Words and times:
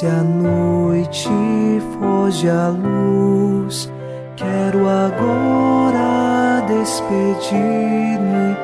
Desce 0.00 0.06
a 0.06 0.22
noite, 0.22 1.28
foge 1.92 2.48
a 2.48 2.68
luz. 2.68 3.92
Quero 4.34 4.88
agora 4.88 6.64
despedir-me. 6.66 8.56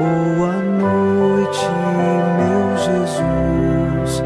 Boa 0.00 0.56
noite, 0.58 1.68
meu 2.38 2.76
Jesus. 2.76 4.24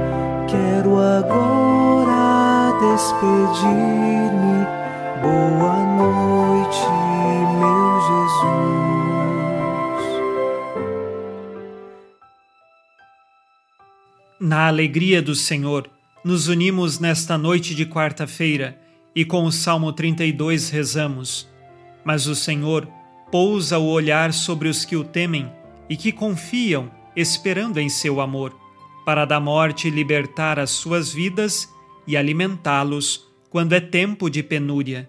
Quero 0.49 0.99
agora 0.99 2.73
despedir-me. 2.81 4.65
Boa 5.21 5.85
noite, 5.99 6.89
meu 7.61 8.01
Jesus. 8.09 8.49
Na 14.41 14.69
alegria 14.69 15.21
do 15.21 15.35
Senhor, 15.35 15.91
nos 16.25 16.49
unimos 16.49 16.99
nesta 16.99 17.37
noite 17.37 17.75
de 17.75 17.85
quarta-feira 17.85 18.81
e 19.15 19.27
com 19.27 19.45
o 19.45 19.53
Salmo 19.53 19.93
32 19.93 20.71
rezamos: 20.71 21.47
Mas 22.03 22.27
o 22.27 22.35
Senhor 22.35 22.89
pousa 23.31 23.79
o 23.79 23.87
olhar 23.87 24.33
sobre 24.33 24.69
os 24.69 24.87
que 24.87 24.97
o 24.97 25.05
temem 25.05 25.53
e 25.89 25.97
que 25.99 26.11
confiam, 26.11 26.91
esperando 27.15 27.79
em 27.79 27.91
seu 27.91 28.23
amor, 28.23 28.59
para 29.05 29.27
da 29.27 29.39
morte 29.39 29.91
libertar 29.91 30.59
as 30.59 30.71
suas 30.71 31.13
vidas 31.13 31.69
e 32.07 32.17
alimentá-los 32.17 33.27
quando 33.51 33.75
é 33.75 33.81
tempo 33.81 34.31
de 34.31 34.43
penúria. 34.43 35.09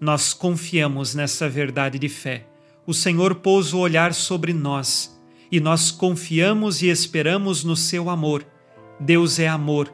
Nós 0.00 0.32
confiamos 0.32 1.14
nessa 1.14 1.46
verdade 1.46 1.98
de 1.98 2.08
fé. 2.08 2.46
O 2.86 2.94
Senhor 2.94 3.34
pousa 3.34 3.76
o 3.76 3.80
olhar 3.80 4.14
sobre 4.14 4.54
nós 4.54 5.20
e 5.52 5.60
nós 5.60 5.90
confiamos 5.90 6.80
e 6.80 6.88
esperamos 6.88 7.64
no 7.64 7.76
seu 7.76 8.08
amor. 8.08 8.46
Deus 8.98 9.38
é 9.38 9.46
amor 9.46 9.92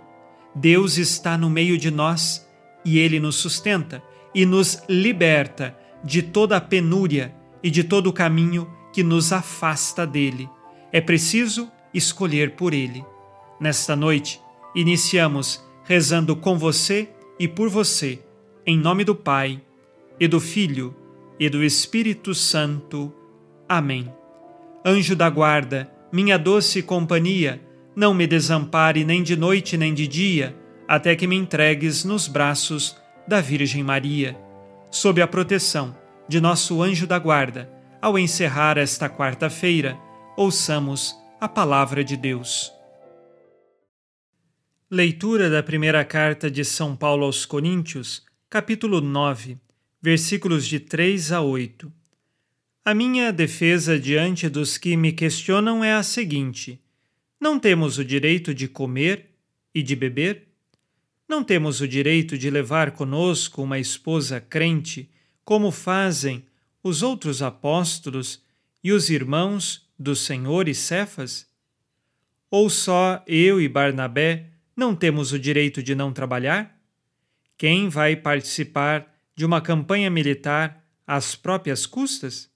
Deus 0.54 0.98
está 0.98 1.36
no 1.36 1.50
meio 1.50 1.76
de 1.76 1.90
nós 1.90 2.48
e 2.84 2.98
Ele 2.98 3.18
nos 3.18 3.36
sustenta 3.36 4.02
e 4.34 4.44
nos 4.46 4.82
liberta 4.88 5.76
de 6.02 6.22
toda 6.22 6.56
a 6.56 6.60
penúria 6.60 7.34
e 7.62 7.70
de 7.70 7.82
todo 7.82 8.08
o 8.08 8.12
caminho 8.12 8.70
que 8.92 9.02
nos 9.02 9.32
afasta 9.32 10.06
dele. 10.06 10.48
É 10.92 11.00
preciso 11.00 11.70
escolher 11.92 12.52
por 12.52 12.74
Ele. 12.74 13.04
Nesta 13.58 13.96
noite, 13.96 14.40
iniciamos 14.74 15.64
rezando 15.84 16.36
com 16.36 16.58
você 16.58 17.08
e 17.38 17.48
por 17.48 17.68
você, 17.68 18.20
em 18.66 18.78
nome 18.78 19.04
do 19.04 19.14
Pai, 19.14 19.60
e 20.18 20.28
do 20.28 20.40
Filho, 20.40 20.94
e 21.38 21.48
do 21.48 21.64
Espírito 21.64 22.34
Santo. 22.34 23.12
Amém. 23.68 24.12
Anjo 24.84 25.16
da 25.16 25.28
guarda, 25.28 25.90
minha 26.12 26.38
doce 26.38 26.82
companhia, 26.82 27.60
não 27.96 28.12
me 28.12 28.26
desampare 28.26 29.04
nem 29.04 29.22
de 29.22 29.36
noite 29.36 29.76
nem 29.76 29.94
de 29.94 30.06
dia, 30.06 30.56
até 30.88 31.14
que 31.14 31.26
me 31.26 31.36
entregues 31.36 32.04
nos 32.04 32.26
braços 32.26 32.96
da 33.26 33.40
Virgem 33.40 33.82
Maria. 33.82 34.36
Sob 34.90 35.22
a 35.22 35.26
proteção 35.26 35.96
de 36.28 36.40
nosso 36.40 36.82
anjo 36.82 37.06
da 37.06 37.18
guarda, 37.18 37.70
ao 38.02 38.18
encerrar 38.18 38.76
esta 38.78 39.08
quarta-feira, 39.08 39.98
ouçamos 40.36 41.14
a 41.40 41.48
palavra 41.48 42.02
de 42.02 42.16
Deus. 42.16 42.72
Leitura 44.90 45.48
da 45.48 45.62
primeira 45.62 46.04
carta 46.04 46.50
de 46.50 46.64
São 46.64 46.94
Paulo 46.94 47.24
aos 47.24 47.46
Coríntios, 47.46 48.22
capítulo 48.50 49.00
9, 49.00 49.58
versículos 50.02 50.66
de 50.66 50.78
3 50.78 51.32
a 51.32 51.40
8. 51.40 51.90
A 52.84 52.94
minha 52.94 53.32
defesa 53.32 53.98
diante 53.98 54.48
dos 54.48 54.76
que 54.76 54.96
me 54.96 55.12
questionam 55.12 55.82
é 55.82 55.94
a 55.94 56.02
seguinte 56.02 56.83
não 57.40 57.58
temos 57.58 57.98
o 57.98 58.04
direito 58.04 58.54
de 58.54 58.68
comer 58.68 59.30
e 59.74 59.82
de 59.82 59.94
beber? 59.96 60.48
Não 61.28 61.42
temos 61.42 61.80
o 61.80 61.88
direito 61.88 62.38
de 62.38 62.50
levar 62.50 62.92
conosco 62.92 63.62
uma 63.62 63.78
esposa 63.78 64.40
crente, 64.40 65.10
como 65.44 65.70
fazem 65.70 66.44
os 66.82 67.02
outros 67.02 67.42
apóstolos 67.42 68.42
e 68.82 68.92
os 68.92 69.10
irmãos 69.10 69.88
do 69.98 70.14
Senhor 70.14 70.68
e 70.68 70.74
Cefas? 70.74 71.46
Ou 72.50 72.68
só 72.70 73.22
eu 73.26 73.60
e 73.60 73.68
Barnabé 73.68 74.50
não 74.76 74.94
temos 74.94 75.32
o 75.32 75.38
direito 75.38 75.82
de 75.82 75.94
não 75.94 76.12
trabalhar? 76.12 76.78
Quem 77.56 77.88
vai 77.88 78.14
participar 78.16 79.12
de 79.34 79.44
uma 79.44 79.60
campanha 79.60 80.10
militar 80.10 80.84
às 81.06 81.34
próprias 81.34 81.86
custas? 81.86 82.50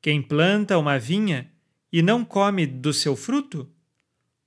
Quem 0.00 0.22
planta 0.22 0.78
uma 0.78 0.98
vinha 0.98 1.50
e 1.92 2.02
não 2.02 2.24
come 2.24 2.66
do 2.66 2.92
seu 2.92 3.16
fruto? 3.16 3.68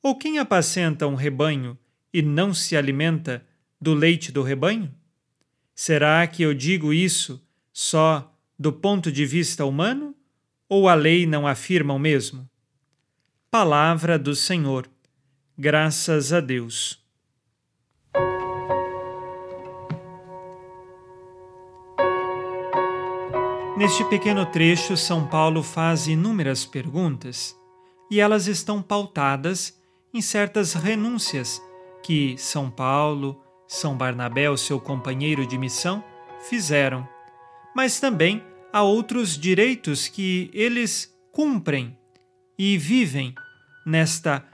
Ou 0.01 0.15
quem 0.17 0.39
apacenta 0.39 1.07
um 1.07 1.15
rebanho 1.15 1.77
e 2.13 2.21
não 2.21 2.53
se 2.53 2.77
alimenta 2.77 3.45
do 3.79 3.93
leite 3.93 4.31
do 4.31 4.41
rebanho? 4.41 4.93
Será 5.75 6.25
que 6.25 6.41
eu 6.41 6.53
digo 6.53 6.93
isso 6.93 7.41
só 7.73 8.33
do 8.57 8.71
ponto 8.71 9.11
de 9.11 9.25
vista 9.25 9.65
humano 9.65 10.15
ou 10.67 10.87
a 10.87 10.93
lei 10.93 11.25
não 11.25 11.45
afirma 11.45 11.93
o 11.93 11.99
mesmo? 11.99 12.49
Palavra 13.51 14.17
do 14.17 14.35
Senhor. 14.35 14.89
Graças 15.57 16.31
a 16.31 16.39
Deus. 16.39 17.03
Neste 23.77 24.03
pequeno 24.05 24.45
trecho, 24.45 24.97
São 24.97 25.27
Paulo 25.27 25.63
faz 25.63 26.07
inúmeras 26.07 26.65
perguntas 26.65 27.55
e 28.11 28.19
elas 28.19 28.45
estão 28.45 28.81
pautadas 28.81 29.78
em 30.13 30.21
certas 30.21 30.73
renúncias 30.73 31.61
que 32.03 32.35
São 32.37 32.69
Paulo, 32.69 33.41
São 33.67 33.95
Barnabé, 33.95 34.49
o 34.49 34.57
seu 34.57 34.79
companheiro 34.79 35.45
de 35.45 35.57
missão, 35.57 36.03
fizeram, 36.47 37.07
mas 37.75 37.99
também 37.99 38.43
há 38.73 38.81
outros 38.81 39.37
direitos 39.37 40.07
que 40.07 40.49
eles 40.53 41.13
cumprem 41.31 41.97
e 42.57 42.77
vivem 42.77 43.33
nesta 43.85 44.45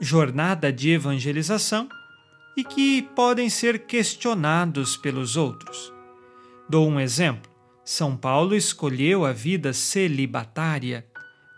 jornada 0.00 0.72
de 0.72 0.90
evangelização 0.90 1.88
e 2.56 2.64
que 2.64 3.02
podem 3.14 3.48
ser 3.48 3.86
questionados 3.86 4.96
pelos 4.96 5.36
outros. 5.36 5.92
Dou 6.68 6.88
um 6.88 6.98
exemplo. 6.98 7.50
São 7.84 8.16
Paulo 8.16 8.54
escolheu 8.54 9.26
a 9.26 9.32
vida 9.32 9.72
celibatária, 9.72 11.06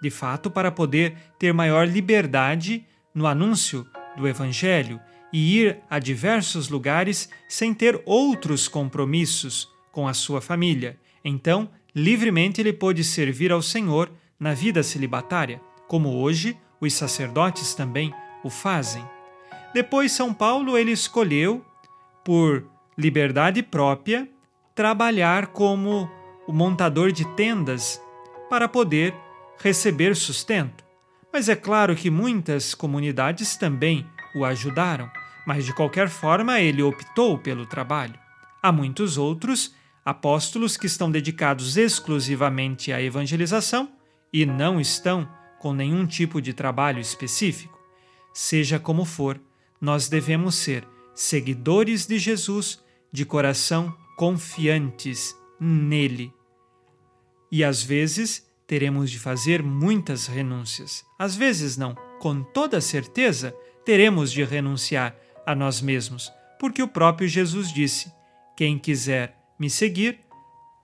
de 0.02 0.10
fato, 0.10 0.50
para 0.50 0.72
poder 0.72 1.16
ter 1.38 1.52
maior 1.52 1.86
liberdade 1.86 2.84
no 3.16 3.26
anúncio 3.26 3.86
do 4.14 4.28
Evangelho 4.28 5.00
e 5.32 5.58
ir 5.58 5.78
a 5.88 5.98
diversos 5.98 6.68
lugares 6.68 7.30
sem 7.48 7.72
ter 7.72 8.00
outros 8.04 8.68
compromissos 8.68 9.68
com 9.90 10.06
a 10.06 10.12
sua 10.12 10.42
família. 10.42 11.00
Então, 11.24 11.70
livremente 11.94 12.60
ele 12.60 12.74
pôde 12.74 13.02
servir 13.02 13.50
ao 13.50 13.62
Senhor 13.62 14.12
na 14.38 14.52
vida 14.52 14.82
celibatária, 14.82 15.60
como 15.88 16.20
hoje 16.20 16.56
os 16.78 16.92
sacerdotes 16.92 17.74
também 17.74 18.12
o 18.44 18.50
fazem. 18.50 19.04
Depois, 19.72 20.12
São 20.12 20.32
Paulo 20.32 20.76
ele 20.76 20.92
escolheu, 20.92 21.64
por 22.22 22.68
liberdade 22.98 23.62
própria, 23.62 24.28
trabalhar 24.74 25.48
como 25.48 26.10
o 26.46 26.52
montador 26.52 27.10
de 27.12 27.24
tendas 27.34 28.00
para 28.50 28.68
poder 28.68 29.14
receber 29.58 30.14
sustento. 30.14 30.85
Mas 31.36 31.50
é 31.50 31.54
claro 31.54 31.94
que 31.94 32.08
muitas 32.08 32.74
comunidades 32.74 33.58
também 33.58 34.06
o 34.34 34.42
ajudaram, 34.42 35.10
mas 35.46 35.66
de 35.66 35.74
qualquer 35.74 36.08
forma 36.08 36.58
ele 36.58 36.82
optou 36.82 37.36
pelo 37.36 37.66
trabalho. 37.66 38.18
Há 38.62 38.72
muitos 38.72 39.18
outros 39.18 39.74
apóstolos 40.02 40.78
que 40.78 40.86
estão 40.86 41.10
dedicados 41.10 41.76
exclusivamente 41.76 42.90
à 42.90 43.02
evangelização 43.02 43.92
e 44.32 44.46
não 44.46 44.80
estão 44.80 45.28
com 45.58 45.74
nenhum 45.74 46.06
tipo 46.06 46.40
de 46.40 46.54
trabalho 46.54 47.00
específico. 47.00 47.78
Seja 48.32 48.80
como 48.80 49.04
for, 49.04 49.38
nós 49.78 50.08
devemos 50.08 50.54
ser 50.54 50.88
seguidores 51.14 52.06
de 52.06 52.18
Jesus 52.18 52.82
de 53.12 53.26
coração 53.26 53.94
confiantes 54.16 55.36
nele. 55.60 56.32
E 57.52 57.62
às 57.62 57.82
vezes 57.82 58.45
teremos 58.66 59.10
de 59.10 59.18
fazer 59.18 59.62
muitas 59.62 60.26
renúncias. 60.26 61.04
Às 61.18 61.36
vezes 61.36 61.76
não, 61.76 61.94
com 62.20 62.42
toda 62.42 62.80
certeza, 62.80 63.54
teremos 63.84 64.32
de 64.32 64.42
renunciar 64.42 65.16
a 65.46 65.54
nós 65.54 65.80
mesmos, 65.80 66.32
porque 66.58 66.82
o 66.82 66.88
próprio 66.88 67.28
Jesus 67.28 67.72
disse: 67.72 68.12
Quem 68.56 68.78
quiser 68.78 69.38
me 69.58 69.70
seguir, 69.70 70.20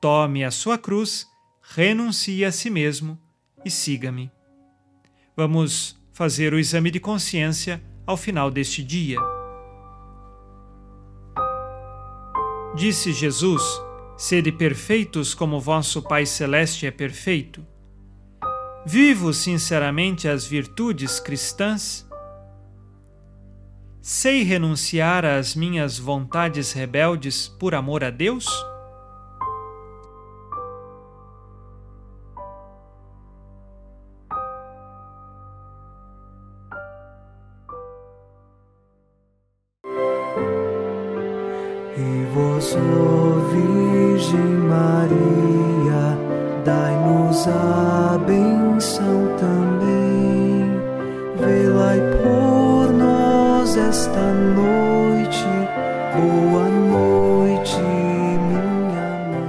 tome 0.00 0.44
a 0.44 0.50
sua 0.50 0.78
cruz, 0.78 1.26
renuncie 1.60 2.44
a 2.44 2.52
si 2.52 2.70
mesmo 2.70 3.18
e 3.64 3.70
siga-me. 3.70 4.30
Vamos 5.36 6.00
fazer 6.12 6.54
o 6.54 6.58
exame 6.58 6.90
de 6.90 7.00
consciência 7.00 7.82
ao 8.06 8.16
final 8.16 8.50
deste 8.50 8.82
dia. 8.82 9.18
Disse 12.76 13.12
Jesus: 13.12 13.62
Sede 14.16 14.52
perfeitos 14.52 15.34
como 15.34 15.60
vosso 15.60 16.00
Pai 16.02 16.24
Celeste 16.24 16.86
é 16.86 16.90
perfeito. 16.90 17.66
Vivo 18.84 19.32
sinceramente 19.32 20.26
as 20.28 20.44
virtudes 20.44 21.20
cristãs? 21.20 22.06
sei 24.02 24.42
renunciar 24.42 25.24
às 25.24 25.54
minhas 25.54 25.96
vontades 25.96 26.72
rebeldes 26.72 27.46
por 27.46 27.72
amor 27.72 28.02
a 28.02 28.10
Deus? 28.10 28.46
E 41.96 42.24
vós, 42.34 42.74
Virgem 43.52 44.40
Maria, 44.40 46.18
dai-nos 46.64 47.46
a 47.46 47.81
esta 54.12 54.34
noite. 54.34 55.38
Boa 56.14 56.68
noite, 56.68 57.76
minha 57.80 58.62
mãe. 59.30 59.46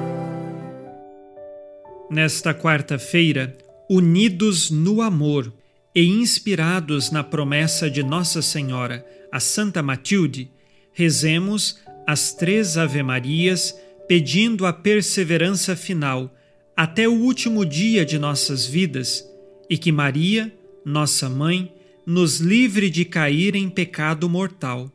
Nesta 2.10 2.54
quarta-feira, 2.54 3.58
unidos 3.90 4.72
no 4.72 5.02
amor 5.02 5.52
e 5.94 6.06
inspirados 6.06 7.12
na 7.12 7.24
promessa 7.24 7.90
de 7.90 8.02
Nossa 8.02 8.42
Senhora, 8.42 9.06
a 9.30 9.40
Santa 9.40 9.84
Matilde, 9.84 10.50
rezemos 10.94 11.80
as 12.08 12.34
três 12.34 12.78
Ave-Marias 12.78 13.78
pedindo 14.08 14.66
a 14.66 14.72
perseverança 14.72 15.76
final 15.76 16.34
até 16.76 17.08
o 17.08 17.14
último 17.14 17.66
dia 17.66 18.06
de 18.06 18.18
nossas 18.18 18.66
vidas 18.66 19.28
e 19.70 19.78
que 19.78 19.92
Maria, 19.92 20.54
nossa 20.86 21.30
mãe, 21.30 21.72
nos 22.06 22.40
livre 22.40 22.90
de 22.90 23.06
cair 23.06 23.56
em 23.56 23.70
pecado 23.70 24.28
mortal. 24.30 24.92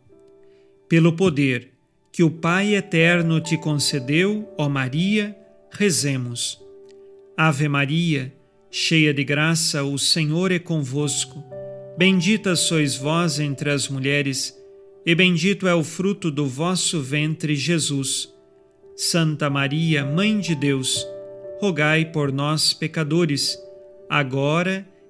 Pelo 0.88 1.12
poder 1.12 1.70
que 2.12 2.22
o 2.22 2.30
Pai 2.30 2.74
eterno 2.74 3.40
te 3.40 3.56
concedeu, 3.56 4.52
ó 4.58 4.68
Maria, 4.68 5.36
rezemos. 5.70 6.60
Ave 7.36 7.68
Maria, 7.68 8.34
cheia 8.70 9.14
de 9.14 9.22
graça, 9.22 9.84
o 9.84 9.98
Senhor 9.98 10.50
é 10.50 10.58
convosco. 10.58 11.44
Bendita 11.96 12.56
sois 12.56 12.96
vós 12.96 13.38
entre 13.38 13.70
as 13.70 13.88
mulheres, 13.88 14.56
e 15.06 15.14
bendito 15.14 15.66
é 15.66 15.74
o 15.74 15.84
fruto 15.84 16.30
do 16.30 16.46
vosso 16.46 17.00
ventre, 17.00 17.54
Jesus. 17.54 18.32
Santa 18.96 19.48
Maria, 19.48 20.04
Mãe 20.04 20.38
de 20.40 20.54
Deus, 20.54 21.06
rogai 21.60 22.04
por 22.04 22.32
nós, 22.32 22.74
pecadores, 22.74 23.56
agora 24.10 24.84
e 24.84 24.97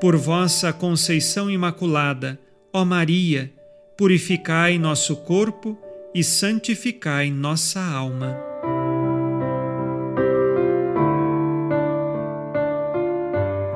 Por 0.00 0.16
vossa 0.16 0.72
conceição 0.72 1.50
imaculada, 1.50 2.40
ó 2.72 2.86
Maria, 2.86 3.52
purificai 3.98 4.78
nosso 4.78 5.14
corpo 5.14 5.78
e 6.14 6.24
santificai 6.24 7.30
nossa 7.30 7.84
alma. 7.84 8.34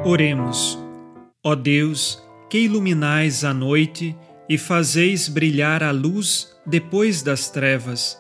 Oremos. 0.03 0.79
Ó 1.45 1.55
Deus, 1.55 2.23
que 2.49 2.59
iluminais 2.59 3.45
a 3.45 3.53
noite 3.53 4.17
e 4.49 4.57
fazeis 4.57 5.29
brilhar 5.29 5.83
a 5.83 5.91
luz 5.91 6.57
depois 6.65 7.21
das 7.21 7.51
trevas, 7.51 8.19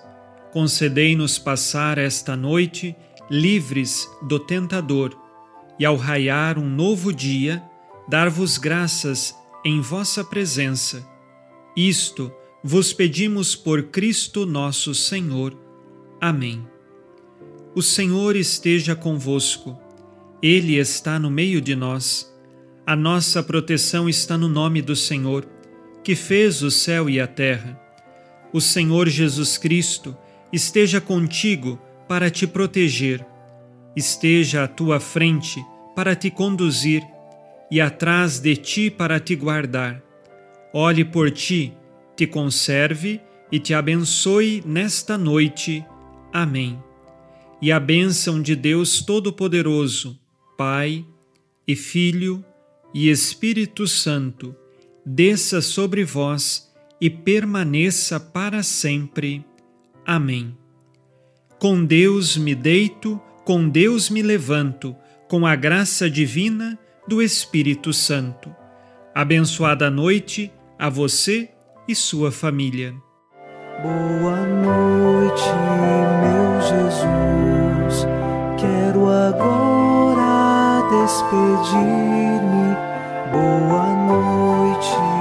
concedei-nos 0.53 1.39
passar 1.39 1.97
esta 1.97 2.37
noite 2.37 2.95
livres 3.31 4.07
do 4.29 4.39
tentador 4.39 5.19
e, 5.79 5.87
ao 5.87 5.97
raiar 5.97 6.59
um 6.59 6.69
novo 6.69 7.11
dia, 7.11 7.63
dar-vos 8.09 8.59
graças 8.59 9.35
em 9.65 9.81
vossa 9.81 10.23
presença. 10.23 11.07
Isto 11.77 12.33
vos 12.63 12.93
pedimos 12.93 13.57
por 13.57 13.85
Cristo 13.85 14.47
nosso 14.47 14.95
Senhor. 14.95 15.57
Amém. 16.21 16.67
O 17.75 17.83
Senhor 17.83 18.37
esteja 18.37 18.95
convosco, 18.95 19.79
Ele 20.43 20.79
está 20.79 21.19
no 21.19 21.31
meio 21.31 21.61
de 21.61 21.75
nós. 21.75 22.33
A 22.87 22.95
nossa 22.95 23.43
proteção 23.43 24.09
está 24.09 24.37
no 24.37 24.49
nome 24.49 24.81
do 24.83 24.95
Senhor 24.95 25.49
que 26.05 26.15
fez 26.15 26.63
o 26.63 26.71
céu 26.71 27.09
e 27.09 27.19
a 27.19 27.27
terra. 27.27 27.81
O 28.53 28.61
Senhor 28.61 29.09
Jesus 29.09 29.57
Cristo 29.57 30.15
esteja 30.53 31.01
contigo 31.01 31.81
para 32.07 32.31
te 32.31 32.47
proteger, 32.47 33.27
esteja 33.97 34.65
à 34.65 34.69
tua 34.69 35.01
frente 35.01 35.65
para 35.97 36.15
te 36.15 36.31
conduzir 36.31 37.03
e 37.71 37.81
atrás 37.81 38.39
de 38.39 38.57
ti 38.57 38.91
para 38.91 39.19
te 39.19 39.35
guardar. 39.35 40.03
Olhe 40.73 41.05
por 41.05 41.31
ti, 41.31 41.73
te 42.17 42.27
conserve 42.27 43.21
e 43.51 43.59
te 43.59 43.75
abençoe 43.75 44.63
nesta 44.67 45.17
noite. 45.17 45.85
Amém. 46.33 46.79
E 47.63 47.71
a 47.71 47.79
bênção 47.79 48.43
de 48.43 48.57
Deus 48.57 49.03
Todo-Poderoso, 49.03 50.19
Pai 50.57 51.05
e 51.67 51.75
Filho 51.77 52.45
e 52.93 53.09
Espírito 53.09 53.87
Santo, 53.87 54.55
desça 55.05 55.61
sobre 55.61 56.05
vós 56.05 56.73
e 57.01 57.09
permaneça 57.09 58.19
para 58.19 58.63
sempre. 58.63 59.45
Amém. 60.07 60.57
Com 61.59 61.85
Deus 61.85 62.37
me 62.37 62.55
deito, 62.55 63.21
com 63.45 63.69
Deus 63.69 64.11
me 64.11 64.23
levanto, 64.23 64.95
com 65.29 65.47
a 65.47 65.55
graça 65.57 66.11
divina 66.11 66.79
do 67.07 67.23
Espírito 67.23 67.93
Santo. 67.93 68.55
Abençoada 69.15 69.91
noite 69.91 70.53
a 70.79 70.89
você 70.89 71.51
e 71.87 71.95
sua 71.95 72.33
família. 72.33 72.95
Boa 73.83 74.47
noite, 74.47 75.43
meu 76.23 76.61
Jesus. 76.61 78.07
Quero 78.59 79.09
agora 79.09 80.83
despedir-me. 80.89 82.75
Boa 83.33 83.95
noite. 84.07 85.14